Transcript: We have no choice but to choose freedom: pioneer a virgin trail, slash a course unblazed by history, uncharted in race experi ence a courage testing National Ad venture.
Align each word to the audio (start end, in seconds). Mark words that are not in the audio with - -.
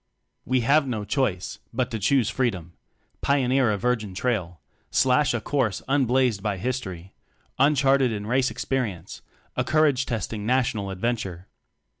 We 0.45 0.61
have 0.61 0.87
no 0.87 1.05
choice 1.05 1.59
but 1.71 1.91
to 1.91 1.99
choose 1.99 2.27
freedom: 2.27 2.73
pioneer 3.21 3.69
a 3.71 3.77
virgin 3.77 4.15
trail, 4.15 4.59
slash 4.89 5.31
a 5.31 5.39
course 5.39 5.83
unblazed 5.87 6.41
by 6.41 6.57
history, 6.57 7.13
uncharted 7.59 8.11
in 8.11 8.25
race 8.25 8.51
experi 8.51 8.97
ence 8.97 9.21
a 9.55 9.63
courage 9.63 10.07
testing 10.07 10.43
National 10.43 10.89
Ad 10.89 10.99
venture. 10.99 11.45